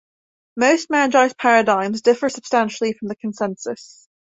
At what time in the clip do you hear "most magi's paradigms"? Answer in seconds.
0.57-2.01